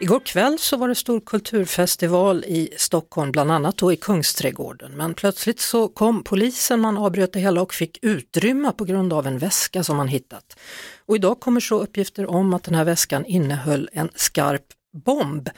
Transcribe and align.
Igår 0.00 0.20
kväll 0.20 0.58
så 0.58 0.76
var 0.76 0.88
det 0.88 0.94
stor 0.94 1.20
kulturfestival 1.20 2.44
i 2.44 2.74
Stockholm, 2.76 3.32
bland 3.32 3.52
annat 3.52 3.76
då 3.76 3.92
i 3.92 3.96
Kungsträdgården. 3.96 4.96
Men 4.96 5.14
plötsligt 5.14 5.60
så 5.60 5.88
kom 5.88 6.22
polisen, 6.24 6.80
man 6.80 6.98
avbröt 6.98 7.32
det 7.32 7.40
hela 7.40 7.62
och 7.62 7.74
fick 7.74 7.98
utrymma 8.02 8.72
på 8.72 8.84
grund 8.84 9.12
av 9.12 9.26
en 9.26 9.38
väska 9.38 9.82
som 9.84 9.96
man 9.96 10.08
hittat. 10.08 10.58
Och 11.06 11.16
idag 11.16 11.40
kommer 11.40 11.60
så 11.60 11.82
uppgifter 11.82 12.30
om 12.30 12.54
att 12.54 12.62
den 12.62 12.74
här 12.74 12.84
väskan 12.84 13.24
innehöll 13.24 13.88
en 13.92 14.08
skarp 14.14 14.66
bomb. 14.92 15.50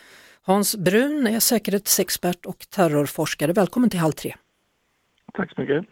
Hans 0.43 0.77
Brun 0.77 1.27
är 1.27 1.41
säkerhetsexpert 1.41 2.47
och 2.47 2.67
terrorforskare. 2.71 3.53
Välkommen 3.53 3.91
till 3.91 4.01
Halv 4.01 4.13
tre. 4.13 4.37
Tack 5.33 5.55
så 5.55 5.61
mycket. 5.61 5.87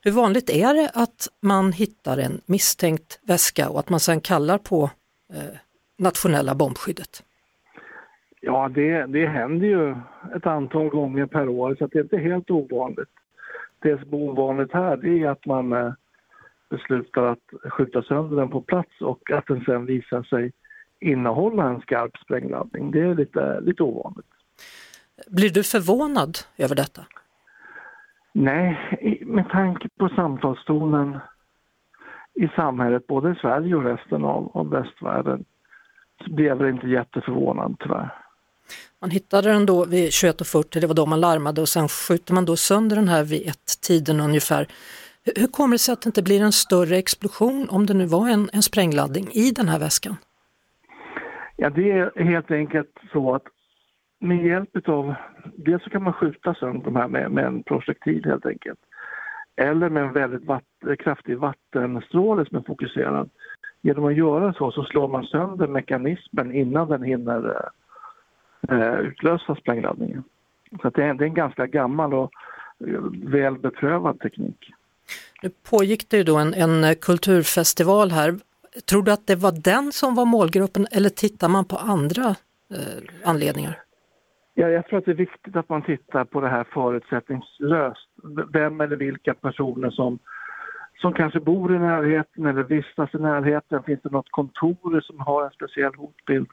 Hur 0.00 0.10
vanligt 0.10 0.50
är 0.50 0.74
det 0.74 0.90
att 0.94 1.28
man 1.42 1.72
hittar 1.72 2.18
en 2.18 2.40
misstänkt 2.46 3.18
väska 3.22 3.68
och 3.68 3.80
att 3.80 3.88
man 3.88 4.00
sedan 4.00 4.20
kallar 4.20 4.58
på 4.58 4.90
eh, 5.34 5.42
nationella 5.98 6.54
bombskyddet? 6.54 7.22
Ja, 8.46 8.68
det, 8.68 9.06
det 9.06 9.26
händer 9.26 9.66
ju 9.66 9.96
ett 10.36 10.46
antal 10.46 10.88
gånger 10.88 11.26
per 11.26 11.48
år 11.48 11.76
så 11.78 11.86
det 11.86 11.98
är 11.98 12.02
inte 12.02 12.18
helt 12.18 12.50
ovanligt. 12.50 13.08
Det 13.78 14.00
som 14.00 14.12
är 14.12 14.16
ovanligt 14.16 14.72
här 14.72 14.96
det 14.96 15.22
är 15.22 15.28
att 15.28 15.46
man 15.46 15.72
eh, 15.72 15.92
beslutar 16.70 17.22
att 17.22 17.72
skjuta 17.72 18.02
sönder 18.02 18.36
den 18.36 18.48
på 18.48 18.60
plats 18.60 19.00
och 19.00 19.30
att 19.30 19.46
den 19.46 19.64
sen 19.64 19.86
visar 19.86 20.22
sig 20.22 20.52
innehålla 21.00 21.68
en 21.68 21.80
skarp 21.80 22.16
sprängladdning. 22.16 22.90
Det 22.90 23.00
är 23.00 23.14
lite, 23.14 23.60
lite 23.60 23.82
ovanligt. 23.82 24.26
Blir 25.30 25.50
du 25.50 25.62
förvånad 25.62 26.38
över 26.56 26.74
detta? 26.74 27.02
Nej, 28.32 28.78
med 29.26 29.48
tanke 29.50 29.88
på 29.98 30.08
samtalstonen 30.08 31.18
i 32.34 32.48
samhället, 32.48 33.06
både 33.06 33.32
i 33.32 33.34
Sverige 33.34 33.74
och 33.74 33.84
resten 33.84 34.24
av, 34.24 34.50
av 34.54 34.70
västvärlden, 34.70 35.44
så 36.24 36.32
blev 36.32 36.46
jag 36.46 36.56
väl 36.56 36.74
inte 36.74 36.88
jätteförvånad 36.88 37.76
tyvärr. 37.78 38.25
Man 39.00 39.10
hittade 39.10 39.52
den 39.52 39.66
då 39.66 39.84
vid 39.84 40.08
21.40, 40.08 40.80
det 40.80 40.86
var 40.86 40.94
då 40.94 41.06
man 41.06 41.20
larmade 41.20 41.60
och 41.60 41.68
sen 41.68 41.88
skjuter 41.88 42.34
man 42.34 42.44
då 42.44 42.56
sönder 42.56 42.96
den 42.96 43.08
här 43.08 43.24
vid 43.24 43.48
ett 43.48 43.80
tiden 43.86 44.20
ungefär. 44.20 44.66
Hur, 45.36 45.46
kommer 45.46 45.74
det 45.74 45.78
sig 45.78 45.92
att 45.92 46.02
det 46.02 46.08
inte 46.08 46.22
blir 46.22 46.42
en 46.42 46.52
större 46.52 46.96
explosion 46.96 47.68
om 47.70 47.86
det 47.86 47.94
nu 47.94 48.06
var 48.06 48.28
en, 48.28 48.48
en 48.52 48.62
sprängladdning 48.62 49.28
i 49.32 49.50
den 49.50 49.68
här 49.68 49.78
väskan? 49.78 50.16
Ja, 51.56 51.70
det 51.70 51.90
är 51.90 52.24
helt 52.24 52.50
enkelt 52.50 52.98
så 53.12 53.34
att 53.34 53.42
med 54.20 54.46
hjälp 54.46 54.88
av, 54.88 55.14
dels 55.56 55.84
så 55.84 55.90
kan 55.90 56.02
man 56.02 56.12
skjuta 56.12 56.54
sönder 56.54 56.84
de 56.84 56.96
här 56.96 57.08
med, 57.08 57.30
med 57.30 57.44
en 57.44 57.62
projektil 57.62 58.24
helt 58.24 58.46
enkelt. 58.46 58.78
Eller 59.56 59.88
med 59.88 60.02
en 60.02 60.12
väldigt 60.12 60.44
vatt, 60.44 60.64
kraftig 60.98 61.38
vattenstråle 61.38 62.46
som 62.46 62.56
är 62.56 62.62
fokuserad. 62.62 63.30
Genom 63.82 64.04
att 64.04 64.16
göra 64.16 64.52
så 64.52 64.70
så 64.70 64.84
slår 64.84 65.08
man 65.08 65.24
sönder 65.24 65.66
mekanismen 65.66 66.54
innan 66.54 66.88
den 66.88 67.02
hinner 67.02 67.48
eh, 67.48 67.68
eh, 68.70 69.00
utlösa 69.00 69.54
sprängladdningen. 69.54 70.24
Så 70.82 70.88
att 70.88 70.94
det, 70.94 71.04
är, 71.04 71.14
det 71.14 71.24
är 71.24 71.28
en 71.28 71.34
ganska 71.34 71.66
gammal 71.66 72.14
och 72.14 72.30
eh, 72.86 73.00
väl 73.24 73.58
beprövad 73.58 74.20
teknik. 74.20 74.72
Nu 75.42 75.50
pågick 75.70 76.10
det 76.10 76.16
ju 76.16 76.22
då 76.22 76.36
en, 76.36 76.54
en 76.54 76.94
kulturfestival 76.94 78.10
här. 78.10 78.34
Tror 78.90 79.02
du 79.02 79.12
att 79.12 79.26
det 79.26 79.36
var 79.36 79.52
den 79.52 79.92
som 79.92 80.14
var 80.14 80.24
målgruppen 80.24 80.86
eller 80.92 81.08
tittar 81.08 81.48
man 81.48 81.64
på 81.64 81.76
andra 81.76 82.26
eh, 82.70 83.02
anledningar? 83.24 83.78
Ja, 84.54 84.68
jag 84.68 84.86
tror 84.86 84.98
att 84.98 85.04
det 85.04 85.10
är 85.10 85.14
viktigt 85.14 85.56
att 85.56 85.68
man 85.68 85.82
tittar 85.82 86.24
på 86.24 86.40
det 86.40 86.48
här 86.48 86.64
förutsättningslöst. 86.64 88.08
Vem 88.52 88.80
eller 88.80 88.96
vilka 88.96 89.34
personer 89.34 89.90
som, 89.90 90.18
som 91.00 91.12
kanske 91.12 91.40
bor 91.40 91.74
i 91.74 91.78
närheten 91.78 92.46
eller 92.46 92.62
vistas 92.62 93.14
i 93.14 93.18
närheten. 93.18 93.82
Finns 93.82 94.00
det 94.02 94.10
något 94.10 94.30
kontor 94.30 95.00
som 95.00 95.20
har 95.20 95.44
en 95.44 95.50
speciell 95.50 95.94
hotbild? 95.94 96.48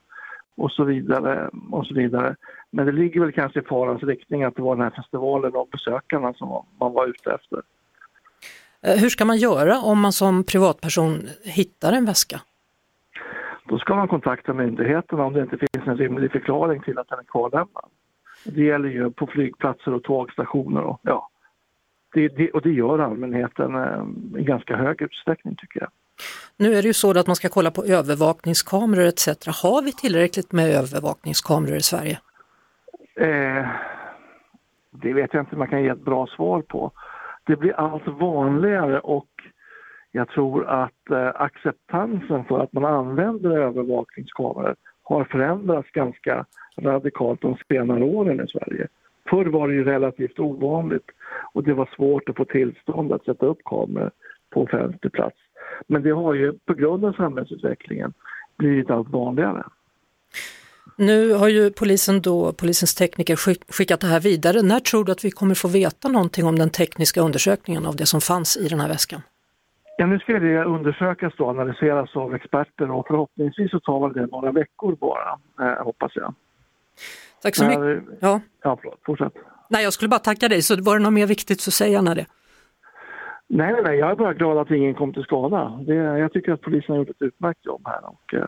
Och 0.55 0.71
så 0.71 0.83
vidare. 0.83 1.49
Och 1.71 1.85
så 1.85 1.93
vidare. 1.93 2.35
Men 2.71 2.85
det 2.85 2.91
ligger 2.91 3.21
väl 3.21 3.31
kanske 3.31 3.59
i 3.59 3.63
farans 3.63 4.03
riktning 4.03 4.43
att 4.43 4.55
det 4.55 4.61
var 4.61 4.75
den 4.75 4.83
här 4.83 4.93
festivalen 4.95 5.55
och 5.55 5.67
besökarna 5.71 6.33
som 6.33 6.65
man 6.79 6.93
var 6.93 7.07
ute 7.07 7.31
efter. 7.31 7.61
Eh, 8.81 9.01
hur 9.01 9.09
ska 9.09 9.25
man 9.25 9.37
göra 9.37 9.79
om 9.79 9.99
man 9.99 10.11
som 10.11 10.43
privatperson 10.43 11.19
hittar 11.43 11.93
en 11.93 12.05
väska? 12.05 12.41
Då 13.65 13.79
ska 13.79 13.95
man 13.95 14.07
kontakta 14.07 14.53
myndigheterna 14.53 15.23
om 15.23 15.33
det 15.33 15.41
inte 15.41 15.57
finns 15.57 15.87
en 15.87 15.97
rimlig 15.97 16.31
förklaring 16.31 16.81
till 16.81 16.99
att 16.99 17.09
den 17.09 17.19
är 17.19 17.23
kvarlämnad. 17.23 17.85
Det 18.45 18.63
gäller 18.63 18.89
ju 18.89 19.11
på 19.11 19.27
flygplatser 19.27 19.93
och 19.93 20.03
tågstationer 20.03 20.81
och 20.81 20.99
ja. 21.03 21.29
Det, 22.13 22.27
det, 22.27 22.51
och 22.51 22.61
det 22.61 22.71
gör 22.71 22.99
allmänheten 22.99 23.75
eh, 23.75 24.39
i 24.41 24.43
ganska 24.43 24.75
hög 24.75 25.01
utsträckning 25.01 25.55
tycker 25.55 25.79
jag. 25.79 25.89
Nu 26.57 26.73
är 26.75 26.81
det 26.81 26.87
ju 26.87 26.93
så 26.93 27.19
att 27.19 27.27
man 27.27 27.35
ska 27.35 27.49
kolla 27.49 27.71
på 27.71 27.83
övervakningskameror 27.85 29.05
etc. 29.05 29.27
Har 29.63 29.81
vi 29.81 29.91
tillräckligt 29.93 30.51
med 30.51 30.69
övervakningskameror 30.69 31.75
i 31.75 31.81
Sverige? 31.81 32.19
Eh, 33.15 33.67
det 34.91 35.13
vet 35.13 35.33
jag 35.33 35.41
inte 35.41 35.55
om 35.55 35.59
man 35.59 35.67
kan 35.67 35.83
ge 35.83 35.89
ett 35.89 36.05
bra 36.05 36.27
svar 36.27 36.61
på. 36.61 36.91
Det 37.43 37.55
blir 37.55 37.73
allt 37.73 38.07
vanligare 38.07 38.99
och 38.99 39.29
jag 40.11 40.29
tror 40.29 40.67
att 40.67 41.09
eh, 41.11 41.41
acceptansen 41.41 42.45
för 42.45 42.59
att 42.59 42.73
man 42.73 42.85
använder 42.85 43.49
övervakningskameror 43.49 44.75
har 45.03 45.23
förändrats 45.23 45.91
ganska 45.91 46.45
radikalt 46.77 47.41
de 47.41 47.57
senare 47.67 48.03
åren 48.03 48.41
i 48.45 48.47
Sverige. 48.47 48.87
Förr 49.29 49.45
var 49.45 49.67
det 49.67 49.73
ju 49.73 49.83
relativt 49.83 50.39
ovanligt 50.39 51.09
och 51.53 51.63
det 51.63 51.73
var 51.73 51.89
svårt 51.95 52.29
att 52.29 52.37
få 52.37 52.45
tillstånd 52.45 53.13
att 53.13 53.25
sätta 53.25 53.45
upp 53.45 53.63
kameror 53.65 54.11
på 54.49 54.61
offentlig 54.61 55.13
plats. 55.13 55.37
Men 55.87 56.03
det 56.03 56.11
har 56.11 56.33
ju 56.33 56.53
på 56.65 56.73
grund 56.73 57.05
av 57.05 57.13
samhällsutvecklingen 57.13 58.13
blivit 58.57 58.89
allt 58.89 59.09
vanligare. 59.09 59.63
Nu 60.97 61.33
har 61.33 61.47
ju 61.47 61.71
polisen 61.71 62.21
då, 62.21 62.53
polisens 62.53 62.95
tekniker 62.95 63.35
skick- 63.35 63.63
skickat 63.73 63.99
det 63.99 64.07
här 64.07 64.19
vidare. 64.19 64.61
När 64.61 64.79
tror 64.79 65.05
du 65.05 65.11
att 65.11 65.25
vi 65.25 65.31
kommer 65.31 65.55
få 65.55 65.67
veta 65.67 66.07
någonting 66.07 66.45
om 66.45 66.59
den 66.59 66.69
tekniska 66.69 67.21
undersökningen 67.21 67.85
av 67.85 67.95
det 67.95 68.05
som 68.05 68.21
fanns 68.21 68.57
i 68.57 68.67
den 68.67 68.79
här 68.79 68.87
väskan? 68.87 69.21
Ja, 69.97 70.05
nu 70.05 70.19
ska 70.19 70.39
det 70.39 70.63
undersökas 70.63 71.33
och 71.39 71.49
analyseras 71.49 72.15
av 72.15 72.35
experter 72.35 72.91
och 72.91 73.07
förhoppningsvis 73.07 73.71
så 73.71 73.79
tar 73.79 74.09
det 74.13 74.25
några 74.25 74.51
veckor 74.51 74.95
bara, 74.95 75.39
eh, 75.61 75.83
hoppas 75.83 76.11
jag. 76.15 76.33
Tack 77.41 77.55
så 77.55 77.65
mycket. 77.65 78.03
Ja. 78.19 78.41
ja, 78.63 78.77
förlåt, 78.81 78.99
fortsätt. 79.05 79.33
Nej, 79.69 79.83
jag 79.83 79.93
skulle 79.93 80.09
bara 80.09 80.19
tacka 80.19 80.49
dig, 80.49 80.61
så 80.61 80.81
var 80.81 80.97
det 80.97 81.03
något 81.03 81.13
mer 81.13 81.25
viktigt 81.27 81.61
så 81.61 81.71
säg 81.71 81.91
gärna 81.91 82.15
det. 82.15 82.25
Nej, 83.49 83.73
nej, 83.73 83.81
nej, 83.83 83.97
jag 83.97 84.11
är 84.11 84.15
bara 84.15 84.33
glad 84.33 84.57
att 84.57 84.71
ingen 84.71 84.93
kom 84.95 85.13
till 85.13 85.23
skada. 85.23 85.79
Det, 85.87 85.93
jag 85.95 86.33
tycker 86.33 86.51
att 86.51 86.61
polisen 86.61 86.91
har 86.91 86.97
gjort 86.97 87.09
ett 87.09 87.21
utmärkt 87.21 87.65
jobb 87.65 87.81
här. 87.85 88.05
Och, 88.05 88.33
eh, 88.33 88.45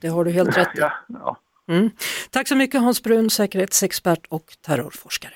Det 0.00 0.08
har 0.08 0.24
du 0.24 0.30
helt 0.30 0.56
rätt 0.56 0.68
i. 0.76 0.80
ja, 0.80 0.92
ja. 1.08 1.36
Mm. 1.68 1.90
Tack 2.30 2.48
så 2.48 2.56
mycket 2.56 2.80
Hans 2.80 3.02
Brun, 3.02 3.30
säkerhetsexpert 3.30 4.26
och 4.28 4.44
terrorforskare. 4.66 5.34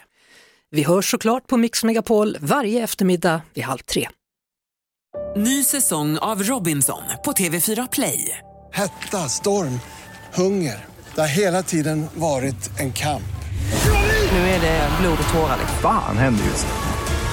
Vi 0.70 0.82
hörs 0.82 1.10
såklart 1.10 1.46
på 1.46 1.56
Mix 1.56 1.84
Megapol 1.84 2.36
varje 2.40 2.84
eftermiddag 2.84 3.40
vid 3.54 3.64
halv 3.64 3.78
tre. 3.78 4.08
Ny 5.36 5.62
säsong 5.62 6.18
av 6.18 6.42
Robinson 6.42 7.02
på 7.24 7.32
TV4 7.32 7.88
Play. 7.92 8.38
Hetta, 8.72 9.18
storm, 9.18 9.80
hunger. 10.34 10.84
Det 11.14 11.20
har 11.20 11.38
hela 11.38 11.62
tiden 11.62 12.06
varit 12.14 12.80
en 12.80 12.92
kamp. 12.92 13.22
Nu 14.32 14.38
är 14.38 14.60
det 14.60 14.88
blod 15.00 15.18
och 15.28 15.34
tårar. 15.34 15.58
Fan 15.82 16.16
händer 16.16 16.44
just 16.44 16.66
nu. 16.66 16.95